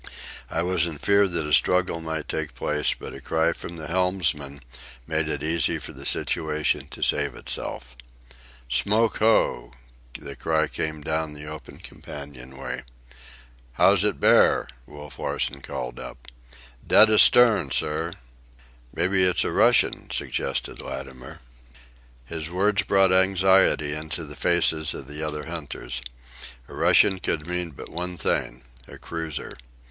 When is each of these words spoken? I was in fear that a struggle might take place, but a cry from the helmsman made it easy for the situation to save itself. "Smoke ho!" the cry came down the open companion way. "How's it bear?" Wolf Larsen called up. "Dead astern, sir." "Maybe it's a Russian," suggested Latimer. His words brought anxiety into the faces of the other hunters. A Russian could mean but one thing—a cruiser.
I 0.49 0.63
was 0.63 0.87
in 0.87 0.97
fear 0.97 1.27
that 1.27 1.45
a 1.45 1.53
struggle 1.53 2.01
might 2.01 2.27
take 2.27 2.55
place, 2.55 2.95
but 2.97 3.13
a 3.13 3.21
cry 3.21 3.53
from 3.53 3.77
the 3.77 3.85
helmsman 3.87 4.61
made 5.05 5.29
it 5.29 5.43
easy 5.43 5.77
for 5.77 5.93
the 5.93 6.07
situation 6.07 6.87
to 6.87 7.03
save 7.03 7.35
itself. 7.35 7.95
"Smoke 8.67 9.17
ho!" 9.17 9.71
the 10.17 10.35
cry 10.35 10.67
came 10.67 11.01
down 11.03 11.35
the 11.35 11.45
open 11.45 11.77
companion 11.77 12.57
way. 12.57 12.81
"How's 13.73 14.03
it 14.03 14.19
bear?" 14.19 14.67
Wolf 14.87 15.19
Larsen 15.19 15.61
called 15.61 15.99
up. 15.99 16.29
"Dead 16.87 17.11
astern, 17.11 17.69
sir." 17.69 18.13
"Maybe 18.95 19.21
it's 19.23 19.43
a 19.43 19.51
Russian," 19.51 20.09
suggested 20.09 20.81
Latimer. 20.81 21.41
His 22.25 22.49
words 22.49 22.81
brought 22.81 23.13
anxiety 23.13 23.93
into 23.93 24.23
the 24.23 24.35
faces 24.35 24.95
of 24.95 25.05
the 25.07 25.21
other 25.21 25.45
hunters. 25.45 26.01
A 26.67 26.73
Russian 26.73 27.19
could 27.19 27.45
mean 27.45 27.69
but 27.69 27.89
one 27.89 28.17
thing—a 28.17 28.97
cruiser. 28.97 29.53